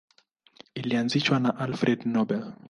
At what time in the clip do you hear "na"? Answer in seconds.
1.43-1.51